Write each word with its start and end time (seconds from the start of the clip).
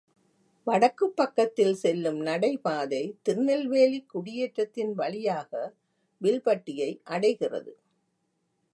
வடக்குப் 0.67 1.15
பக்கத்தில் 1.15 1.73
செல்லும் 1.73 2.21
நடைபாதை 2.21 3.13
திருநெல்வேலிக் 3.21 4.09
குடியேற்ற 4.09 4.65
த்தின் 4.65 4.93
வழியாக 4.93 5.51
வில்பட்டியை 6.21 6.99
அடைகிறது. 7.03 7.73